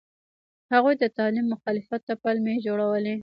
هغوی 0.73 0.95
د 0.99 1.05
تعلیم 1.17 1.45
مخالفت 1.53 2.01
ته 2.07 2.13
پلمې 2.21 2.55
جوړولې. 2.65 3.15